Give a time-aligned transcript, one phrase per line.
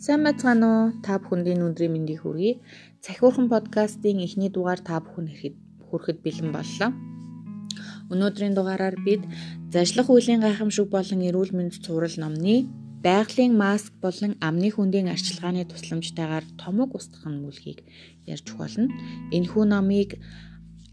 [0.00, 0.84] Сайн байцгаана уу?
[1.04, 2.64] Та бүхэндээ өндрийн мэндийг хүргэе.
[3.04, 5.56] Цахиурхан подкастын эхний дугаар та бүхэн ирэхэд
[5.92, 6.90] хүрэхэд бэлэн боллоо.
[8.08, 9.28] Өнөөдрийн дугаараар бид
[9.68, 12.64] зажлах үеийн гайхамшиг болон эрүүл мэнд цуврал номны
[13.04, 17.84] байгалийн маск болон амны хүндийн арчилгааны тусламжтайгаар томог устгах мөлхийг
[18.24, 18.88] ярьж болно.
[19.36, 20.16] Энэхүү номыг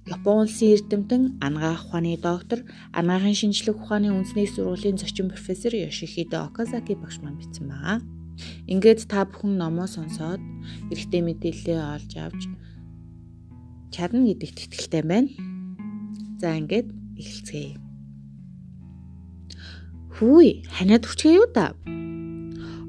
[0.04, 2.60] Япон улсын эрдэмтэн ангаах ухааны доктор,
[2.92, 8.17] ангаахын шинжлэх ухааны үндэсний сургуулийн зочин профессор Йошихидо Оказаки багш маань бичсэн байна.
[8.68, 10.42] Ингээд та бүхэн номоо сонсоод
[10.92, 12.42] эрэгтэй мэдээлэлээ олж авч
[13.94, 15.32] чадна гэдэгт итгэлтэй байна.
[16.38, 16.88] За ингээд
[17.18, 17.76] эхэлцгээе.
[20.18, 21.74] Хүй, ханаад үрчгээ юу да?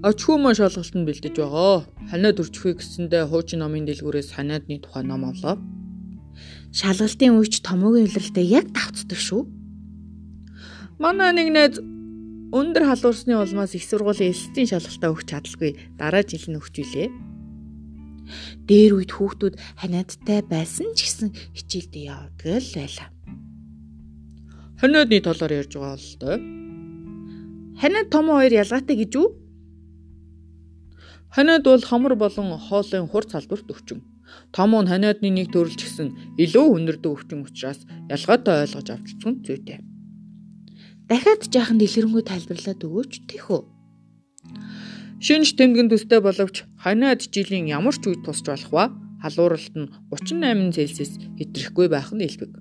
[0.01, 1.85] Очгүй маань шалгалтанд бэлдэж байгаа.
[2.09, 5.59] Ханаад үрчхүй гэсэндээ хуучин номын дэлгүүрээс ханаадны тухай ном авлаа.
[6.71, 9.43] Шалгалтын үеч томоогийн илрэлтэд яг давцдаг шүү.
[11.03, 11.75] Манай нэг найз
[12.49, 17.09] Өндөр халуурсны улмаас их сургуулийн эсэлтийн шалгалтаа өгч чадалгүй дараа жил нь өгч илээ.
[18.65, 23.09] Дээр үед хүүхдүүд ханиадтай байсан ч гэсэн хичээлдээ явдаг л байлаа.
[24.81, 26.37] Ханиадны талаар ярьж байгаа л доо.
[27.85, 29.29] Ханиад том хоёр ялгаатай гэж үү?
[31.37, 34.01] Ханиад бол хамар болон хоолын хур салбарт өвчин.
[34.57, 36.09] Том нь ханиадны нэг төрөлч гэсэн
[36.41, 39.98] илүү өнөрдөө өвчин учраас ялгаатай ойлгож авчсан зүйтэй.
[41.09, 43.61] Дахиад жаахан дэлгэрэнгүй тайлбарлаад өгөөч тэхүү.
[45.25, 48.85] Шинж тэмдгэн төстэй боловч ханиад жилийн ямар ч үед тусч болох ба
[49.25, 52.53] халууралт нь 38 Цельсиус хэтрэхгүй байх нь элбэг.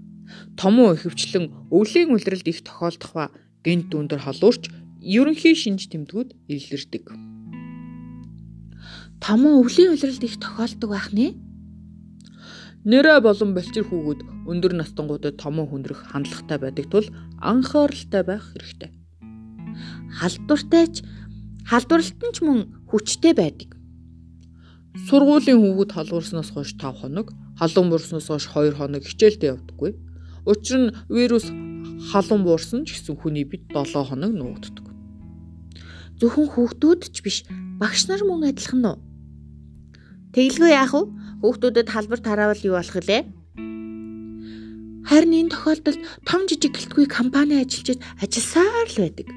[0.56, 3.26] Томуу ихэвчлэн өвлийн үлрэлд их тохиолдох ба
[3.68, 4.72] гинт өндөр халуурч
[5.04, 7.06] ерөнхий шинж тэмдгүүд илэрдэг.
[9.20, 11.36] Томуу өвлийн үлрэлд их тохиолдог байх нэ?
[12.88, 17.08] Нэрэ болон балчир хүүгүүд өндөр настангуудад томоо хүндрэх хандлагатай байдаг тул
[17.44, 18.96] анхааралтай байх хэрэгтэй.
[20.16, 21.04] Халдвартай ч
[21.68, 23.76] халдварлалт нь ч мөн хүчтэй байдаг.
[25.12, 29.92] Сургуулийн хүүгүүд халуурснаас хойш 5 хоног, халуун буурснаас хойш 2 хоног хичээлдээ явдаггүй.
[30.48, 31.52] Учир нь вирус
[32.16, 34.88] халуун буурсан ч гэсэн хүний бит 7 хоног нуугддаг.
[36.24, 37.44] Зөвхөн хүүхдүүд ч биш,
[37.84, 38.98] багш нар мөн адилхан уу?
[40.32, 41.04] Тэглгүй яах вэ?
[41.38, 43.30] Хүүхдүүдэд халбар тараавал юу болох вэ?
[45.06, 49.28] Харин энэ тохиолдолд том жижиг гэлтгүй компани ажиллаж ажилласаар л байдаг.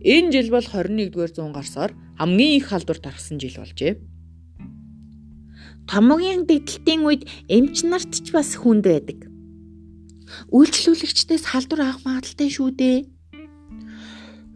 [0.00, 4.00] Энэ жил бол 21-р зуун гарсаар хамгийн их халдвар тархсан жил болжээ.
[5.92, 9.28] Томогийн дэгдэлтийн үед эмч нарт ч бас хүнд байдаг.
[10.48, 12.98] Үйлчлүүлэгчдээс халдвар авах магадaltaй шүү дээ.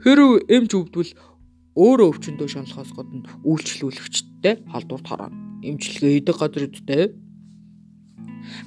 [0.00, 1.12] Хэрв эмч өвдвөл
[1.77, 7.04] өөрөө өвчнөдөө шаналхаас гадна үйлчлүүлэгчдтэй халдвар тарана эмчилгээ хийдэг газар үсттэй.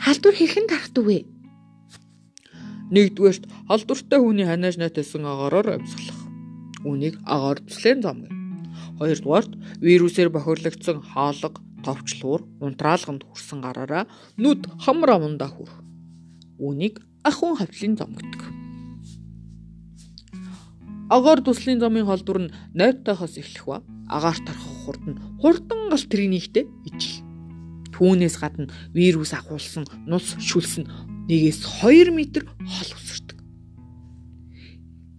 [0.04, 1.18] Халдвар хэрхэн тарахдаг вэ?
[2.92, 6.22] Нэгдүгээрт халдвартай хүний ханааж найтсан агаараар амьсгалах.
[6.84, 8.36] Үүнийг агаар төслийн зам гэнэ.
[9.00, 14.04] Хоёрдугаарт вирусээр бохирлогдсон хаалга, товчлуур, унтраалганд хүрсэн гараараа
[14.38, 15.78] нүд хамар амандаа хүрэх.
[16.60, 18.42] Үүнийг ахуйн хавтлын зам гэдэг.
[21.10, 23.78] Агаар төслийн замын халдвар нь найртайхаас эхлэх ба
[24.08, 27.24] агаар тархах хурд нь хурдан гал тринийхтэй ижил.
[27.94, 30.86] Түүнээс гадна вирус агуулсан нус шүлсэн
[31.30, 32.20] нэгээс 2 м
[32.66, 33.38] хол өсөрдөг.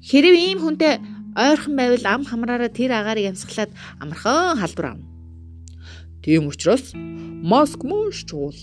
[0.02, 0.98] Хэрэг ийм хүнтэй
[1.36, 3.70] ойрхон байвал ам хамраараа тэр агаарыг амьсгалаад
[4.02, 5.06] амархан халдвар авна.
[6.22, 8.58] Тийм учраас маск мууш чуул.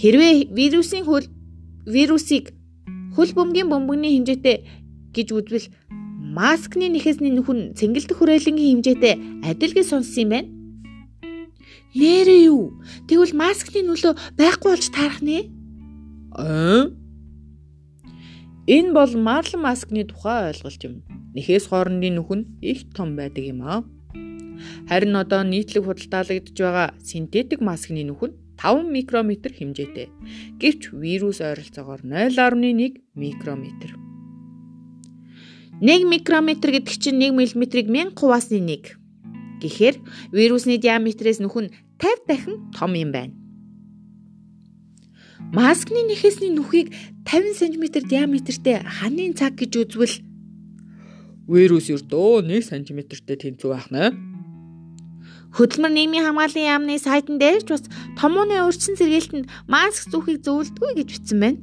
[0.00, 1.26] Хэрвээ вирусын хөл
[1.86, 2.54] вирусыг
[3.16, 4.56] хөл бөмбөгийн бөмбөгний хэмжээтэй
[5.14, 5.66] гэж үзвэл
[6.28, 9.14] маскны нэхэсний нөхөн цэнгэлдэх хүрээлэнгийн хэмжээтэй
[9.48, 10.48] адил гэж сонссон юм байна.
[11.96, 12.76] Нэрээ юу?
[13.08, 15.48] Тэгвэл маскны нөлөө байхгүй болж таарах нэ?
[16.36, 16.92] Аа?
[18.68, 20.94] Энэ бол марлан маскны тухай ойлголт юм.
[21.32, 23.80] Нэхээс хоорондын нөхөн их том байдаг юм аа.
[24.88, 30.08] Харин одоо нийтлэг худалдаалагдж байгаа синтетик маскны нөхөн 5 микрометр хэмжээтэй.
[30.60, 34.07] Гэвч вирус ойролцоогоор 0.1 микрометр.
[35.80, 38.98] 1 микрометр гэдэг чинь 1 мм-ийг 1000 хувиасны 1.
[39.62, 39.94] Гэхдээ
[40.34, 41.70] вирусны диаметрээс нөхөн
[42.02, 43.34] 50 дахин том юм байна.
[45.54, 46.90] Маскны нэхээсний нүхийг
[47.22, 50.16] 50 см диаметртэй ханын цаг гэж үзвэл
[51.46, 54.10] вирус өрдөө 1 см-тэй тэнцүү байх нэ.
[55.54, 57.86] Хөдөлмөр нийгмийн хамгааллын яамны сайтн дээр ч бас
[58.18, 61.62] томооны урьдчилан сэргээлтэнд маск зүүхийг зөвлөдгөө гэж бичсэн байна.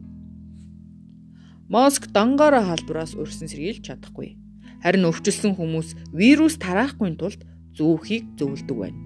[1.66, 4.38] Моск дангаараа халдвараас өрсөн сэргийлж чадахгүй.
[4.86, 7.42] Харин өвчлсөн хүмүүс вирус тараахгүй тулд
[7.74, 9.02] зүүхийг зөвлөдөг байна.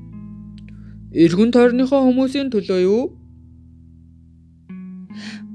[1.15, 3.03] Эргэн тойрныхоо хүмүүсийн төлөө юу?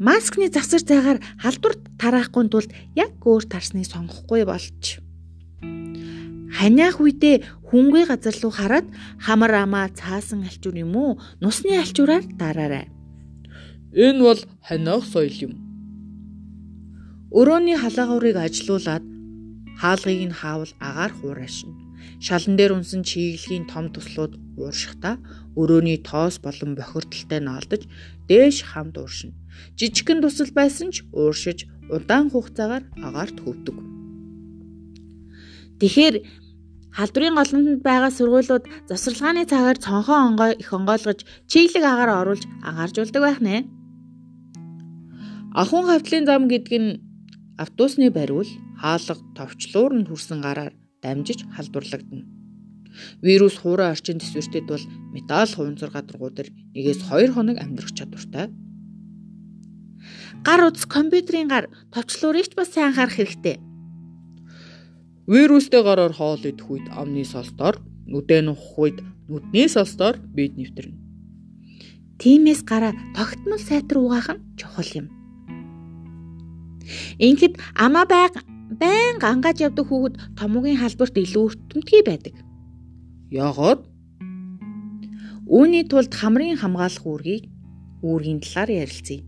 [0.01, 5.05] Маскны завсар зайгаар халдвар тараахгүй тулд яг өөр тарсныг сонгохгүй болч.
[6.57, 8.89] Ханиах үедээ хүнгүй газар руу хараад
[9.21, 11.21] хамар амаа цаасан алчуур юм уу?
[11.43, 12.89] Нусны алчуураар дараарай.
[13.93, 15.64] Энэ бол ханиах соёл юм.
[17.35, 19.03] Өрөөний халаагуурыг ажилуулад
[19.83, 21.71] хаалгыг нь хаавал агаар хуурайшин.
[22.23, 25.19] Шалан дээр унсан чиглэлийн том туслууд ууршихдаа
[25.59, 27.83] өрөөний тоос болон бохирдолтой наалдаж
[28.31, 29.35] дээш хамт ууршина.
[29.79, 33.77] Жижигхэн тусал байсан ч ууршиж удаан хугацаагаар агаарт хөвдөг.
[35.83, 36.17] Тэгэхээр
[36.97, 43.41] халдварын голомтод байгаа сургуулиуд завсарлагын цагаар цонхоо онгой их онгойлгож чиглэг агаар оруулж агааржуулдаг байх
[43.43, 43.57] нэ.
[45.61, 47.04] Ахун хавтлын зам гэдэг нь
[47.59, 48.49] автобусны бариул
[48.81, 52.27] хаалга товчлуур нь хүрсэн гараар дамжиж халдварлагдана.
[53.23, 54.85] Вирус хуурай орчин төсвөртөд бол
[55.15, 58.51] металл хуванцар гадаргуудаар нэгээс 2 хоног амьдрах чадвартай.
[60.47, 63.57] Гар утас компьютерийн гар товчлуурыг ч бас сайн анхаарах хэрэгтэй.
[65.27, 68.99] Вирустэй гараар хоол идэх үед амны солстоор, нүдэн ухах үед
[69.29, 71.01] нүдний солстоор бид нэвтэрнэ.
[72.21, 75.24] Тимээс гараа тогтмол сайтар угаах нь чухал юм.
[77.19, 78.35] Ингээд амаа байг
[78.81, 82.35] байн гангааж явдаг хүүхэд томоогийн халбарт илүү өртөмтгий байдаг.
[83.31, 83.81] Яагаад?
[85.45, 87.45] Үүний тулд хамрын хамгаалах үүргийг
[88.05, 89.25] үүргийн талаар ярилцъя.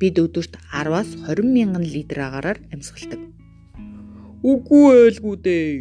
[0.00, 3.20] Бид өдөрт 10-аас 20 мянган литр агаараар амьсгалдаг.
[4.40, 5.72] Үгүй ээлгүй дээ.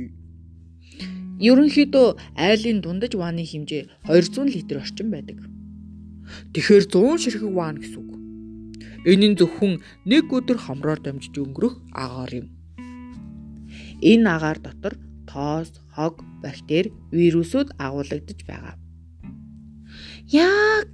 [1.39, 5.39] Ерөнхийдөө айлын дундаж вааны хэмжээ 200 литр орчим байдаг.
[6.53, 8.08] Тэгэхээр 100 ширхэг ваан гэсэн.
[9.05, 12.47] Энэ нь зөвхөн нэг өдөр хамраар дамжиж өнгөрөх агаар юм.
[14.01, 14.93] Энэ агаар дотор
[15.29, 18.75] тоос, хог, бактери, вирусууд агуулгадж байгаа.
[20.31, 20.89] Яг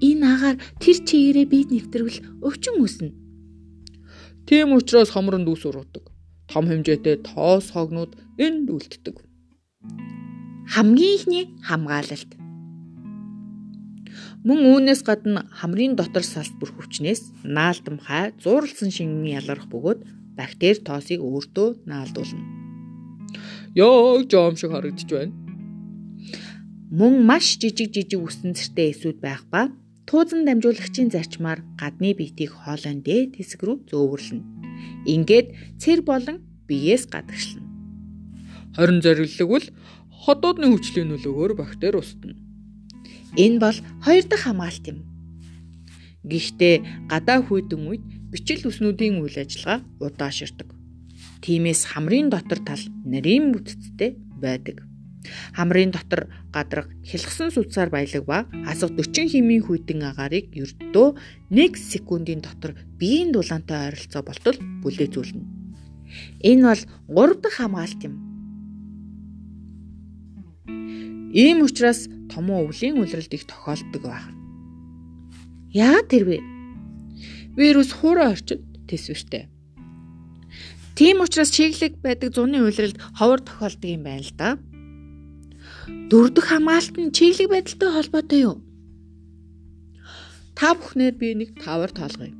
[0.00, 3.10] энэ агаар тэр чигээрээ бид нэвтрвэл өвчин үүснэ.
[4.46, 6.12] Тийм учраас хамрын дүүс ургадаг
[6.52, 9.16] том хэмжээтэй тоос хогнууд энд үлддэг.
[10.74, 12.41] Хамгийн ихний хамгаалалт.
[14.42, 20.00] Мөн үүнээс гадна хамрын дотор салбар хүчнээс наалтамхай зууралсан шингэн ялгарх бөгөөд
[20.34, 22.42] бактери тоосыг өөртөө наалдуулна.
[23.78, 25.34] Йоо жоом шиг харагдаж байна.
[26.90, 29.70] Мөн маш жижиг жижиг үсэн цэртэй эсүүд байх ба
[30.10, 34.42] туузан дамжуулагчийн зарчмаар гадны биетийг хоолойн дээд хэсэг рүү зөөвөрлөнө.
[35.06, 37.70] Ингээд цэр болон биеэс гадагшлана.
[38.74, 39.66] Харин зориглог бол
[40.26, 42.41] ходоодны хүчлийн нөлөөгөөр бактери устна.
[43.36, 44.98] Энэ бол хоёр дахь хамгаалт юм.
[46.22, 50.68] Гэхдээ гадаа хүйдэн үед бичил үснүүдийн үйл ажиллагаа удааширдаг.
[51.40, 54.84] Тиймээс хамрын дотор тал нарийн бүтцтэй байдаг.
[55.56, 61.08] Хамрын дотор гадраг хялгсан судсаар баялаг ба асга 40 хэмийн хүйтэн агаарыг ердөө
[61.50, 65.42] 1 секундын дотор биеийн дулаантай ойролцоо болтол бүлээзүүлнэ.
[66.42, 66.82] Энэ бол
[67.32, 68.31] 3 дахь хамгаалт юм.
[71.32, 74.36] Ийм учраас томоо өвлийн үлрэлт их тохиолддог байна.
[75.72, 76.44] Яа тэрвэ?
[77.56, 79.48] Вирус хуурай орчинд төсвөртэй.
[80.92, 84.60] Тийм учраас чиглэг байдаг зуны үйлрэлд ховор тохиолдог юм байна л да.
[86.12, 88.56] Дөрөвдөх хамгаалалт нь чиглэг байдалтай холбоотой юу?
[90.52, 92.36] Та бүхнээр би нэг тавар тоолгоё.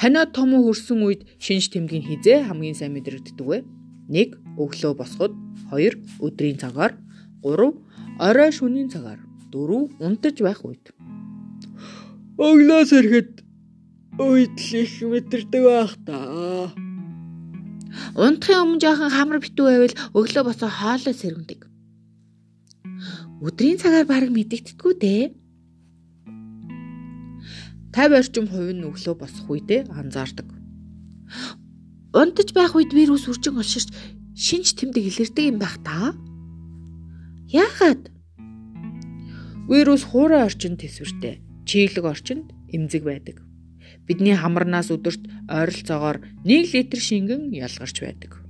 [0.00, 3.60] Ханиа том хөрсөн үед шинж тэмдгийн хизээ хамгийн сайн мэдрэгддэг вэ?
[4.08, 4.56] 1.
[4.56, 5.36] Өглөө босоход
[5.68, 6.00] 2.
[6.24, 6.96] Өдрийн цагаар
[7.44, 7.91] 3.
[8.18, 9.20] Орой шөнийн цагаар
[9.52, 9.96] 4.
[10.00, 10.92] Унтаж байх үед.
[12.36, 13.32] Өглөөс ирэхэд
[14.18, 16.18] их мэдэрдэг байх та.
[18.16, 21.72] Унтахын өмнө жоохон хамар битүү байвал өглөө босоо хоолой сэрэмдэг
[23.42, 25.22] өдрийн цагаар баг мэдэгдэдгүү дээ.
[27.90, 30.46] 50 орчим хувь нь өглөө босох үедээ анзаардаг.
[32.14, 33.90] Унтаж байх үед вирус үржин олширч
[34.38, 36.14] шинж тэмдэг илэрдэг юм байх та.
[37.52, 38.08] Яагаад?
[39.68, 43.44] Вирус хуурай орчинд төсвөртэй, чиглэг орчинд эмзэг байдаг.
[44.08, 48.40] Бидний хамарнаас өдөрт ойролцоогоор 1 литр шингэн ялгарч байдаг.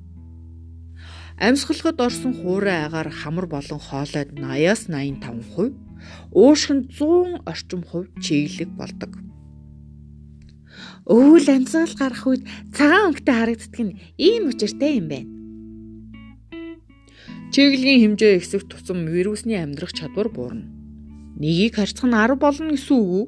[1.35, 5.75] Амьсгалахад орсон хуурай агаар хамар болон хоолойд 80-аас 85%,
[6.31, 9.19] уушхинд 100 орчим хувь чиглэг болдог.
[11.11, 15.32] Өвөл амьсгал гарах үед цагаан өнгөтэй харагддаг нь ийм учиртай юм байна.
[17.53, 20.73] Чиглэгийн хэмжээ ихсэх тусам вирусны амьдрах чадвар буурна.
[21.37, 23.25] Нэгийг харьцах нь 10 болно гэсэн үг үү?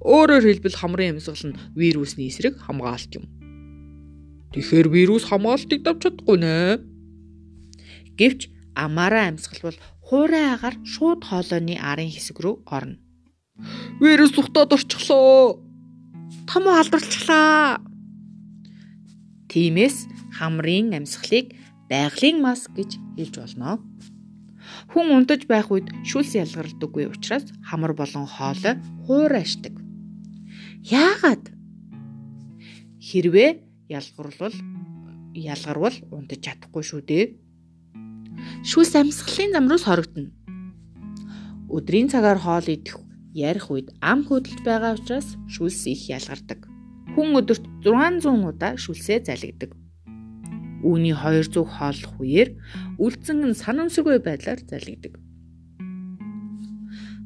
[0.00, 3.28] Өөрөөр хэлбэл хамрын амьсгал нь вирусны эсрэг хамгаалт юм.
[4.56, 6.80] Тэгэхээр вирус хамгаалтыг давж чадахгүй нэ.
[8.16, 12.96] Гэвч амаараа амьсгалбал хуурай агаар шууд хоолойны арын хэсэг рүү орно.
[14.00, 15.60] Вирус тухтаад орчихлоо.
[16.48, 17.80] Том халдварлчлаа.
[19.52, 21.52] Тиймээс хамрын амьсгалыг
[21.90, 23.80] байгалийн маск гэж хэлж болно.
[24.90, 29.74] Хүн унтаж байх үед шүлс ялгардаггүй учраас хамар болон хоолой хуурайшдаг.
[30.84, 31.52] Яагаад?
[33.00, 33.50] Хэрвээ
[33.92, 34.56] ялгаруулвал
[35.36, 37.24] ялгарвал унтаж чадахгүй шүү дээ.
[38.64, 40.32] Шүлс амьсгалын зам руу сорогдно.
[41.68, 42.96] Өдрийн цагаар хоол идэх
[43.34, 46.64] ярих үед ам хөдөлж байгаа учраас шүлс их ялгардаг.
[47.14, 49.83] Хүн өдөрт 600 удаа шүлсээ залгидаг.
[50.84, 52.48] Үүний 200 хооллох үеэр
[53.00, 55.16] үлдсэн нь санамсаргүй байдлаар залгидаг.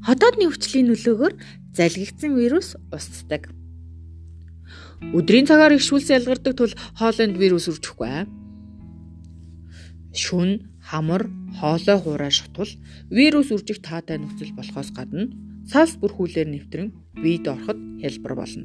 [0.07, 1.35] Хотоодны өвчлийн нөлөөгөөр
[1.75, 3.51] залгигдсан вирус устдаг.
[5.11, 8.31] Өдрийн цагаар их шүлс ялгардаг тул хоолойнд вирус үржихгүй.
[10.15, 11.27] Шүн, хамар,
[11.59, 12.71] хоолой хуурай шатвал
[13.11, 15.29] вирус үржих таатай нөхцөл болохоос гадна
[15.69, 16.89] салс бүрхүүлээр нэвтрэн
[17.21, 18.65] биед ороход хялбар болно.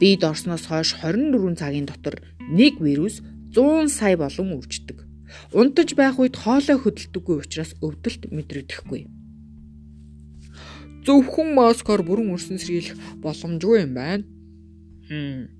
[0.00, 2.18] Биед орсноос хойш 24 цагийн дотор
[2.50, 3.20] нэг вирус
[3.54, 5.04] 100 сая болон үрждэг.
[5.52, 9.08] Унтаж байх үед хоолой хөдөлдөггүй учраас өвдөлт мэдрэгдэхгүй.
[11.04, 14.24] Зөвхөн маскаар бүрэн өрсөн сэргийлэх боломжгүй юм байна.
[15.08, 15.50] Хм.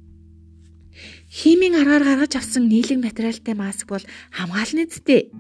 [1.33, 5.33] Химийн аргаар гаргаж авсан нийлэг материалтай маск бол хамгаална зү.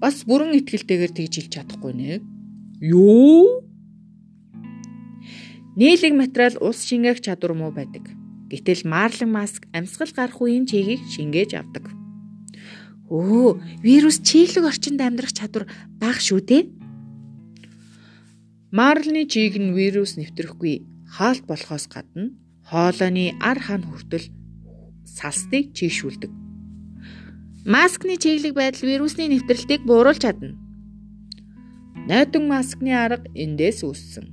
[0.00, 2.22] Бас бүрэн ихтгэлтэйгээр тэгж хэлж чадахгүй нэ.
[2.80, 3.66] Юу?
[5.76, 8.06] Нийлэг материал ус шингээх чадвар муу байдаг.
[8.50, 11.90] Гэтэл марлан маск амьсгал гарах үеийн чигийг шингээж авдаг.
[13.10, 15.66] Өө, вирус чиглэг орчинд амьдрах чадвар
[15.98, 16.62] бага шүү дээ.
[18.70, 22.34] Марлны чийг нь вирус нэвтрэхгүй хаалт болохоос гадна
[22.66, 24.26] хоолойны ар хан хүртэл
[25.06, 26.30] салстыг чийшүүлдэг.
[27.66, 30.58] Маскны чиглэг байдал вирусны нэвтрэлтийг бууруулж чадна.
[32.10, 34.26] Нойтон маскны арга эндээс үүссэн.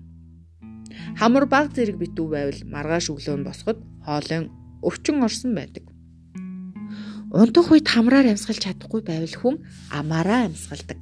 [1.17, 4.51] Хамар баг зэрэг битүү байвал маргааш өглөө нь босоход хоолойн
[4.83, 5.83] өвчин орсон байдаг.
[7.33, 9.55] Унтах үед хамраар амьсгалж чадахгүй байвал хүн
[9.89, 10.99] амаараа амьсгалдаг.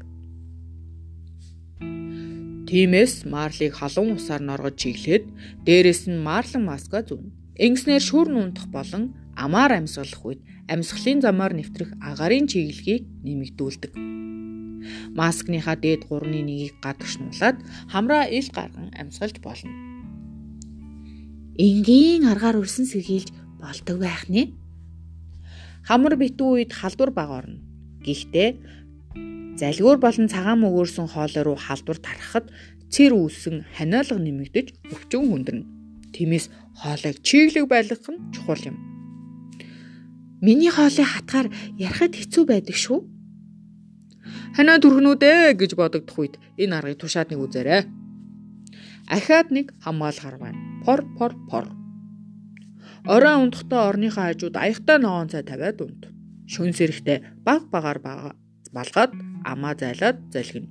[2.71, 5.27] Тиймээс марлыг халуун усаар норгож чиглээд
[5.67, 7.35] дээрэс нь марлан маска зүүн.
[7.59, 10.41] Ингэснээр шүрн унтах болон амаар амьсгалах үед
[10.71, 13.91] амьсгалын замаар нэвтрэх агарын чиглэгийг нэмэгдүүлдэг.
[15.19, 17.57] Маскныхаа дээд 3-1-ийг гадагшнуулаад
[17.91, 19.90] хамраа ил гарган амьсгалж болно
[21.61, 23.29] энгийн аргаар өрсөн сэргийлж
[23.61, 24.49] болдог байх нэ.
[25.85, 27.61] Хамар битүү үед халдвар баг орно.
[28.01, 28.49] Гэхдээ
[29.61, 32.49] залгуур болон цагаан мөгөөрсөн хоолой руу халдвар тарахад
[32.89, 35.69] цэр үүсэн ханиалга нэмэгдэж өвчин хүндэрнэ.
[36.17, 36.49] Тиймээс
[36.81, 38.77] хоолойг чиглэг байлгах нь чухал юм.
[40.41, 43.05] Миний хоолой хатгаар ярахад хэцүү байдаг шүү.
[44.57, 47.85] Ханаа түргнүүдээ гэж бодогдох үед энэ аргыг тушаад нэг үзээрэй.
[49.13, 51.65] Ахаад нэг хамгаалгаар байна пор пор пор.
[53.05, 56.01] Орой унтахдаа орныхоо хажууд аягтай ногоон цай тавиад унт.
[56.51, 57.99] Шүн сэрэхтэй баг багаар
[58.75, 59.11] балгаад
[59.51, 60.69] амаа зайлаад залгина.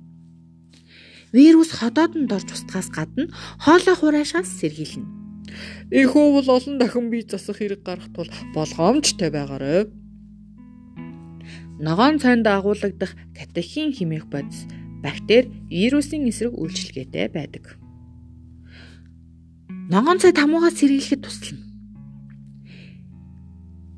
[1.31, 3.31] Вирус ходоодонд орж устгаас гадна
[3.63, 5.07] хоолой хураашаас сэргийлнэ.
[5.91, 9.87] Их бол олон дахин бие засах хэрэг гарах тул болгоомжтой байгаарай.
[11.79, 14.67] Ногоон цайнд агуулгадах катехин химих бодис
[15.03, 17.80] бактери вирусын эсрэг үйлчилгээтэй байдаг
[19.91, 21.67] ногоон цай тамуугаас сэргийлэхэд туслана.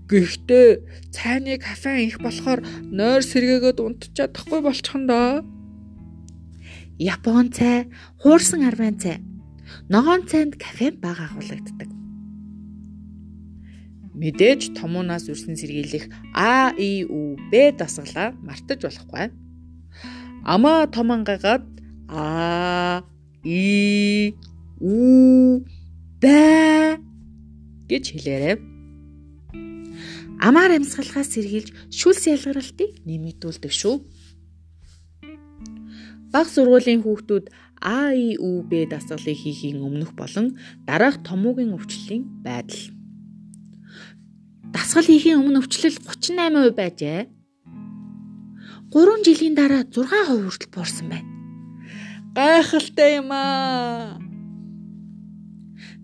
[0.09, 0.67] Гэхдээ
[1.13, 5.45] цайны кофеин их болохоор нойр сэргээгээд унтчих чадахгүй болчихно.
[6.97, 9.21] Япон цай, хуурсан арван цай.
[9.89, 11.89] Ногоон цайнд кофеин бага агуулгаддаг.
[14.17, 19.29] Мэдээж томуунаас үрсэн сэргийлэх А, И, Ү, Б дасгалаа мартаж болохгүй.
[20.45, 21.65] Амаа том ангагаад
[22.09, 23.01] А,
[23.45, 24.33] И,
[24.81, 25.61] Ү
[26.23, 26.97] бай
[27.91, 28.55] гэж хэлээрэй.
[30.39, 33.95] Амаар амьсгалахаас сэргийлж шүлс ялгаралтыг нэмэгдүүлдэг шүү.
[36.33, 37.45] Баг сургуулийн хүүхдүүд
[37.83, 40.55] А, И, Ү, Б дасгалыг хийхийн өмнөх болон
[40.87, 42.95] дараах томоогийн өвчлөлийн байдал.
[44.71, 47.27] Дасгал хийхийн өмнө өвчлөл 38% байжээ.
[48.87, 51.27] 3 жилийн дараа 6% хүртэл буурсан байна.
[52.39, 54.22] Гайхалтай юм аа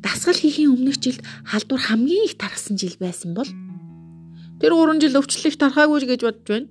[0.03, 3.49] дасгал хийхийн өмнөх жилд халдвар хамгийн их тархсан жил байсан бол
[4.59, 6.67] тэр 3 жил өвчлөлийг тархаагүй гэж бодож байна.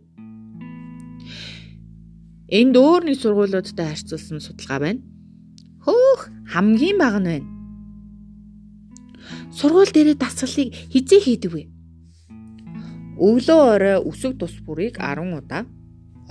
[2.48, 5.00] Энд өөр нэг сургуулиудтай харьцуулсан судалгаа байна.
[5.84, 7.48] Хөөх хамгийн бага нь байна.
[9.52, 11.62] Сургууль дээрээ дасгалыг хизээ хийдэг вэ?
[13.20, 15.68] Өглөө орой үсэг тус бүрийг 10 удаа,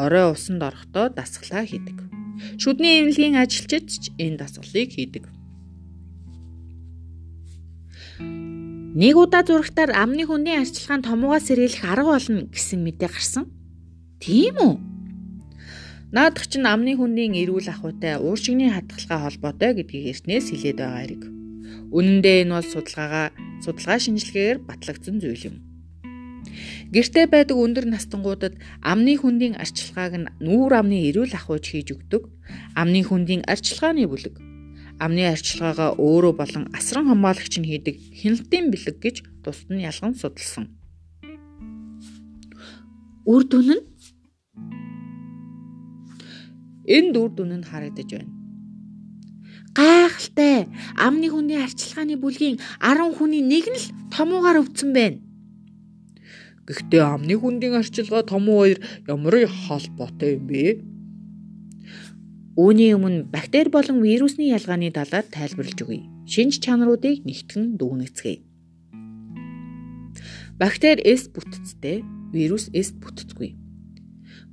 [0.02, 1.98] орой усанд орохдоо дасгалаа хийдэг.
[2.58, 5.37] Шүдний эмнэлгийн ажилчид ч энэ дасгалыг хийдэг.
[8.98, 13.46] Нэг удаа зурагтаар амны хүндийн арчилгаан томуугаас сэргийлэх арга болно гэсэн мэдээ гарсан.
[14.18, 14.74] Тийм үү?
[16.18, 21.24] Наадах чинь амны хүндийн эрүүл ахуйтай ууршигны хадгалгаа холбоотой гэдгийг эртнээс хэлээд байгаа хэрэг.
[21.94, 23.28] Үнэн дээр энэ бол судалгаагаа
[23.62, 25.56] судалгаа шинжилгээгээр батлагдсан зүйл юм.
[26.90, 32.26] Гэртээ байдаг өндөр настангуудад амны хүндийн арчилгааг нь нүүр амны эрүүл ахуйж хийж өгдөг.
[32.74, 34.47] Амны хүндийн арчилгааны бүлэг
[35.04, 40.66] амны арчилгаагаа өөрөө болон асран хамгаалагч нь хийдэг хяналтын бэлэг гэж тусад нь ялган судалсан.
[43.28, 43.84] Үр дүн нь
[46.98, 48.32] энд үр дүн нь харагдаж байна.
[49.78, 50.66] Гайхалтай.
[50.98, 55.22] Амны хүний арчилгааны бүлгийн 10 хүний нэг нь л томуугаар өвдсөн байна.
[56.68, 60.84] Гэхдээ амны хүндийн арчилгаа томуу хоёр ямар холбоотой юм бэ?
[62.58, 66.10] Үүний өмнө бактери болон вирусны ялгааны талаар тайлбарлаж өгье.
[66.26, 68.42] Шинж чанаруудыг нэгтгэн дүгнэцгээе.
[70.58, 72.02] Бактери эс бүтцтэй,
[72.34, 73.54] вирус эс бүтцгүй.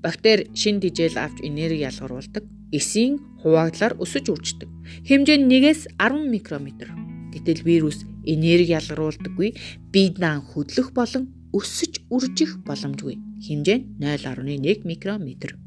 [0.04, 2.44] Бактери шин дижэл авч энерги ялгаруулдаг,
[2.76, 4.68] эсийн хуваагдлаар өсөж үрждэг.
[5.08, 6.92] Хэмжээ нь 1-ээс 10 микрометр.
[7.32, 9.56] Гэтэл вирус энерги ялгаруулдаггүй,
[9.96, 13.16] биедээ хөдлөх болон өсөж үржих боломжгүй.
[13.49, 15.63] Хэмжээ нь 0.1 микрометр.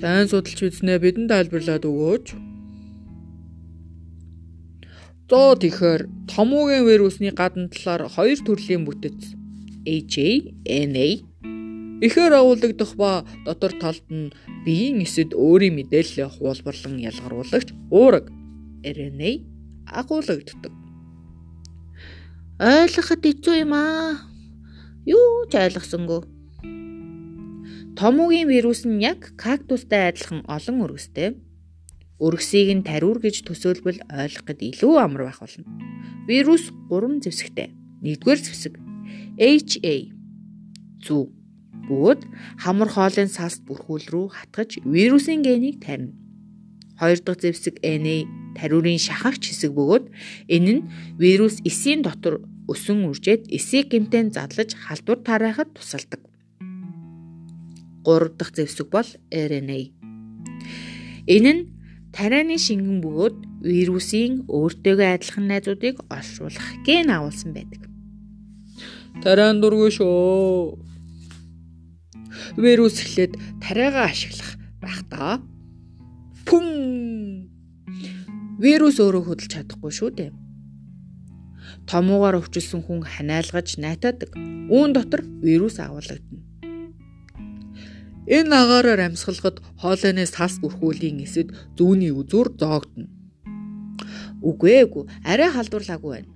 [0.00, 2.26] Сайн судалж үзнэ бидэнд тайлбарлаад өгөөч.
[5.28, 9.36] Зоо тэгэхээр томоогийн вирусны гадна талаар хоёр төрлийн бүтэц
[9.84, 10.56] HA,
[10.88, 11.20] NA
[12.00, 14.32] ихээр агуулгадах ба дотор талд нь
[14.64, 18.32] биеийн эсэд өөрийн мэдээлэлээ хуулбарлан ялгаруулагч уураг
[18.80, 19.30] RNA
[19.84, 20.72] агуулгаддаг.
[22.56, 24.16] Ойлгоход хэцүү юм аа.
[25.04, 26.24] Юу ч ойлгосонгүй.
[28.00, 31.36] Томуугийн вирус нь яг кактустай адилхан олон өргөстэй.
[32.16, 35.68] Өргөсийг нь тариур гэж төсөөлбөл ойлгоход илүү амар байх болно.
[36.24, 37.68] Вирус 3 зэвсэгтэй.
[38.00, 38.74] Нэгдүгээр зэвсэг
[39.36, 39.96] HA
[41.04, 41.28] зүв
[41.92, 42.20] бөгөөд
[42.64, 46.16] хамар хоолын салст бүрхүүл рүү хатгаж вирусын генийг тарина.
[46.96, 48.24] Хоёр дахь зэвсэг NA
[48.56, 50.08] тариурын шахагч хэсэг бөгөөд
[50.48, 50.88] энэ нь
[51.20, 56.29] вирус эсийн дотор өсөн үржээд эсийг гэмтэн задлаж халдвар тарайхад тусалдаг.
[58.04, 59.80] 3 дахь зэвсэг бол RNA.
[61.26, 61.62] Энэ нь
[62.16, 67.82] тарианы шингэн бөгөөд вирусын өөртөөгөө адилхан найзуудыг олшуулах ген агуулсан байдаг.
[69.22, 70.80] Тариан дургүй шүү.
[72.56, 75.38] Вирус эхлээд тариагаа ашиглах байх та.
[76.48, 77.46] Пүм.
[78.58, 80.30] Вирус өөрөө хөдөлж чадахгүй шүү дээ.
[81.86, 84.30] Томуугаар өвчлсөн хүн ханиалгаж найтаадаг.
[84.72, 86.49] Үүн дотор вирус агуулгадана.
[88.30, 93.10] Энэ агаараар амьсгалахад хоолойны сас бүрхүүлийн эсэд зүүнний үзүүр зоогдно.
[94.38, 96.30] Үгүй эгүй, арай халдварлаагүй байна.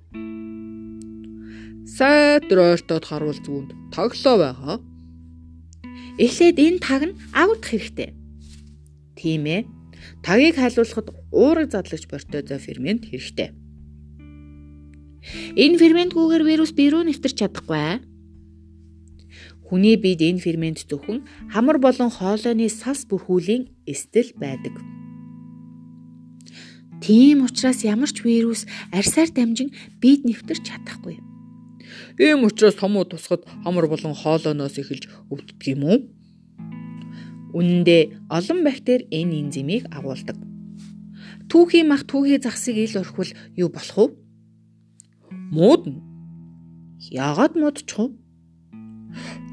[1.86, 4.76] Сайд роортод харуул зүүнд тоглоо байгаа.
[6.18, 8.10] Эхлээд энэ таг нь авдах хэрэгтэй.
[9.14, 9.62] Тийм ээ.
[10.26, 13.54] Тагийг хайлуулахад уураг задлагч протеозо фермент хэрэгтэй.
[15.54, 18.02] Энэ ферментгүйгээр вирус бие рүү нэвтэрч чадахгүй.
[19.64, 24.76] Хүний биед энэ фермент зөвхөн хамар болон хоолойны сас бүрхүүлийн эстэл байдаг.
[27.00, 31.20] Тийм учраас ямар ч вирус арьсаар дамжин биед нэвтэрч чадахгүй.
[32.18, 35.98] Ийм учраас томуу тусахад хамар болон хоолойноос эхэлж өвддөг юм уу?
[37.54, 40.36] Үнэн дээр олон бактери энэ энзимийг агуулдаг.
[41.50, 44.06] Түүхийн мах түүхий захсыг ил орхивол юу болох вэ?
[45.52, 46.00] Муудна.
[47.12, 48.23] Яагаад муудчих вэ?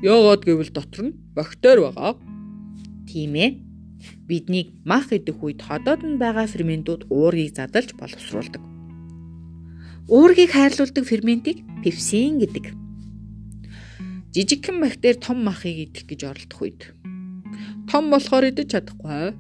[0.01, 2.17] Яагаад гэвэл дотор нь бактери байгаа.
[3.07, 3.49] Тийм ээ.
[4.25, 8.63] Биднийг мах идэх үед ходоод нь байгаа ферментүүд уургийг задалж боловсруулдаг.
[10.09, 12.73] Уургийг хайрлуулдаг ферментийг пепсин гэдэг.
[14.33, 16.81] Жижигхэн бактери том махыг идэх гэж оролдох үед
[17.91, 19.35] том болохоор идэж чадахгүй.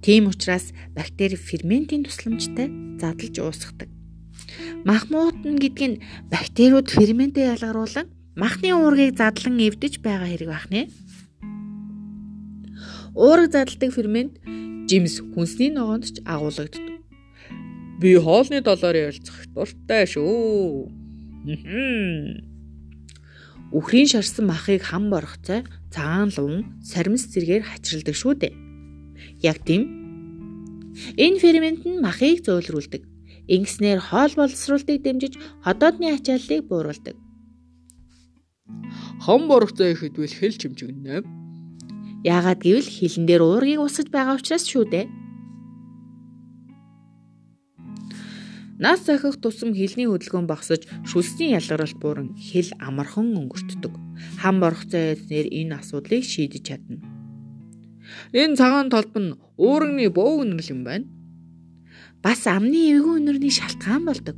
[0.00, 2.70] Тийм учраас бактери ферментийн тусламжтай
[3.02, 3.90] задлж уусгадаг.
[4.86, 6.00] Мах муутна гэдэг нь
[6.32, 10.82] бактериуд ферментээ ялгаруулан махны уургийг задлан эвдэж байгаа хэрэг байх нэ.
[13.14, 14.38] Уураг задладаг фермент
[14.88, 16.84] жимс хүнсний ногоонд ч агуулгаддаг.
[18.00, 20.88] Би хоолны долоор ярилцах дуртай шүү.
[23.70, 28.54] Үхрийн шарсан махыг хам борохцой цагаан лун саримс зэргээр хачирладаг шүү дээ.
[29.42, 29.82] Яг тийм.
[31.18, 33.02] Энэ фермент нь махыг зөөлрүүлдэг.
[33.50, 35.34] Ингэснээр хоол боловсруулалтыг дэмжиж
[35.66, 37.14] ходоодны ачааллыг бууруулдаг.
[39.20, 41.22] Хам борогцоо ихэдвэл хэл чимчгэнэ.
[42.24, 45.06] Яагаад гэвэл хилэн дээр уургийг усаж байгаа учраас шүү дээ.
[48.80, 53.92] Нас захих тусам хилний хөдөлгөөн багсаж, шүлсний ялгаралт бууран хэл амархан өнгөртдөг.
[54.40, 56.96] Хам борхцоо эзнэр энэ асуудлыг шийдэж чадна.
[58.32, 61.06] Энэ цагаан толб нь уурагны бөө үнэрл юм байна.
[62.24, 64.36] Бас амны эвгүй үнэрний шалтгаан болдог.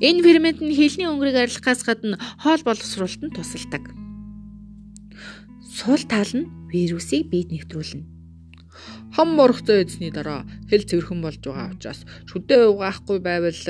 [0.00, 3.84] Энэ фермент нь хилний өнгөрийг арилгахаас гадна хоол боловсруулалтанд тусалдаг.
[5.76, 8.20] Сул тал нь вирусыг биед нэвтрүүлнэ
[9.14, 13.62] хам моргоцоо эзний дараа хэл цэвэрхэн болж байгаа учраас шүдээ угаахгүй байвал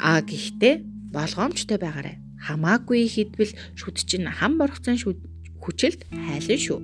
[0.00, 0.74] а гэхдээ
[1.14, 2.16] болгоомжтой байгаарай.
[2.46, 4.96] Хамаагүй хідвэл шүд чинь хам моргоцон
[5.62, 6.80] хүчилд хайлан шүү.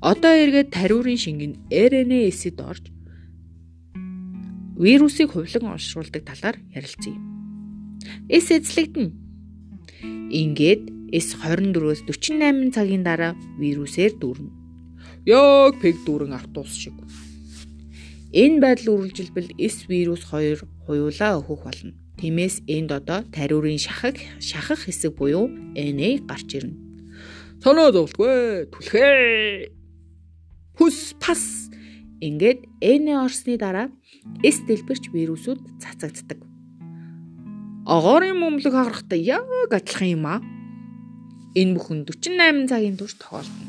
[0.00, 2.84] Одоо эргээд тариурын шингэн RNA эсэд орж
[4.80, 7.16] вирусыг хувлан олшруулдаг талаар ярилцъя.
[8.32, 9.12] Эс эзлэгдэн.
[10.32, 14.50] Ингээд эс 24-өөс 48 цагийн дараа вирусээр дүүрнэ.
[15.28, 16.96] Яг пег дүүрэн автобус шиг.
[18.32, 21.92] Энэ байдал үргэлжилбэл эс вирус 2 хуйлаа өөхөх болно.
[22.16, 26.78] Тиймээс энд одоо тариурын шахах шахах хэсэг буюу NA гарч ирнэ.
[27.60, 29.68] Санаа зовлгүй түлхээ.
[30.78, 31.59] Хүс пас
[32.20, 33.88] ингээд NA орсны дараа
[34.44, 36.44] эс дэлбэрч вирусууд цацагддаг.
[37.88, 40.40] Огоорын мөмлөг харахтай яг адилхан юм аа.
[41.56, 43.66] Энэ бүхэн 48 цагийн турш тохиолдно.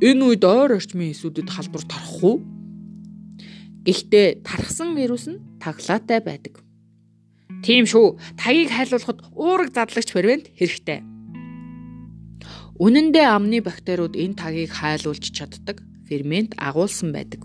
[0.00, 2.42] Энэ үед ойр орчмын эсүүдэд халдвар тарах уу?
[3.86, 6.60] Гэхдээ тархсан вирус нь таглаатай байдаг.
[7.60, 8.16] Тийм шүү.
[8.40, 11.09] Тагийг хайлуулахад уураг задлагч фермент хэрэгтэй.
[12.80, 17.44] Үнэн дээр амны бактериуд энэ тагийг хайлуулж чаддаг фермент агуулсан байдаг.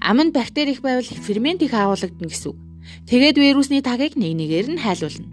[0.00, 2.58] Аманд бактери их байвал фермент их агуулгадна гэсэн үг.
[3.04, 5.28] Тэгээд вирусны тагийг нэг нэгээр нь хайлуулна.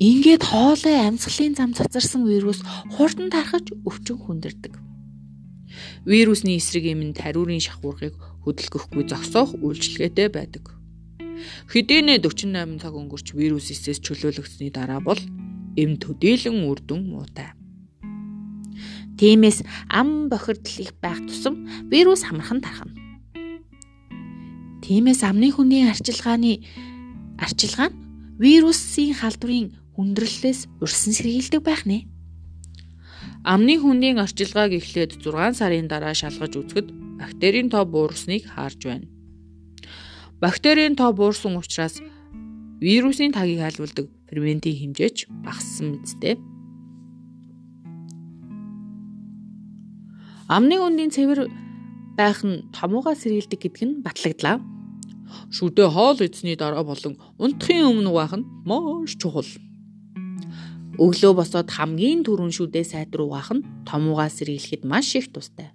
[0.00, 2.64] Ингээд хоолой амьсгалын зам цацарсан вирус
[2.96, 4.72] хурдан тархаж өвчин хүндэрдэг.
[6.08, 8.16] Вирусны эсрэг эмэн тариурын шахуургыг
[8.48, 10.72] хөдөлгөхгүй зогсоох үйлчилгээтэй байдаг.
[11.68, 15.20] Хэдийнэ 48 цаг өнгөрч вирус эсээс чөлөөлөгдсөний дараа бол
[15.78, 17.54] эм төдийлөн үрдүн муутай.
[19.18, 22.94] Тиймээс ам бохирдол их байх тусам вирус хамархан тархана.
[24.82, 26.62] Тиймээс амны хүний арчилгааны
[27.38, 27.98] арчилгаа нь
[28.42, 32.06] вирусын халдварын хүндрэлээс урьсан сэргийлдэг байх нэ.
[33.42, 36.88] Амны хүндийн орчилгааг эхлээд 6 сарын дараа шалгаж үзэхэд
[37.18, 39.06] бактерийн тоо буурсныг харж байна.
[40.42, 41.98] Бактерийн тоо буурсан учраас
[42.78, 46.38] вирусын тагийг хайлуулдаг ферментийн хэмжээч багассан мэт.
[50.48, 51.40] Амны хүндийн цэвэр
[52.16, 54.56] байх нь томууга сэргийлдэг гэдг нь батлагдлаа.
[55.52, 59.48] Шүдээ хоол эзний дараа болон унтахын өмнө угаах нь маш чухал.
[60.98, 65.68] Өглөө босоод хамгийн түрүүн шүдээ сайд руу угаах нь томуугаа сэргийлэхэд маш их тустай.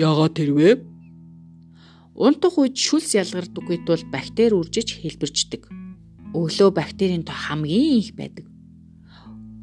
[0.00, 0.80] Яагаад тэрвэ?
[2.16, 5.79] Унтах үед шүлс ялгардаггүй тул бактери үржиж хэлбэрчдэг.
[6.34, 8.46] Өглөө бактерийн тоо хамгийн их байдаг.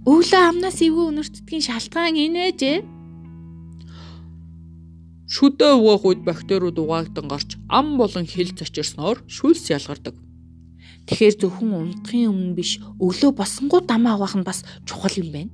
[0.08, 2.78] Өглөө амнаас эвгүй өнөртдгийн шалтгаан энэ ээжээ.
[5.28, 10.16] Шүдээ угаах үед бактериуд угаагдан гарч ам болон хил зочирсноор шүлс ялгардаг.
[11.08, 15.52] Тэгэхээр зөвхөн унтахын өмнө биш өглөө босонгууд дамаа авах нь бас чухал юм байна.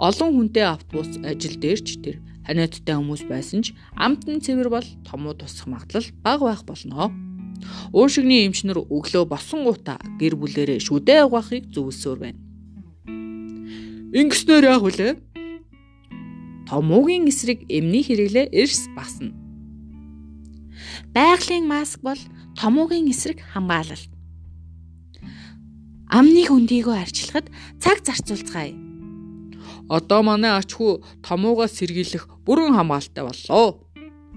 [0.00, 2.16] Олон хүнтэй автобус ажил дээрч тэр
[2.48, 7.12] ханиадтай хүмүүс байсан ч амтны цэвэр бол томуу тусах магадлал бага байх болно.
[7.92, 12.40] Уушигны эмчнэр өглөө босонгуудаа гэр бүлэрээ шүдээ угаахыг зөвлөсөөр байна.
[14.12, 15.12] Ингэснээр яг үлээ.
[16.68, 19.32] Томоогийн эсрэг эмний хэрэглээ эрс басна.
[21.12, 22.20] Байгалийн маск бол
[22.56, 24.12] томоогийн эсрэг хамгаалалт.
[26.12, 27.48] Амны хөндийгөө арчилахад
[27.80, 28.76] цаг зарцуулцгаая.
[29.88, 33.91] Одоо манай ач хүү томуугаас сэргийлэх бүрэн хамгаалалтай боллоо.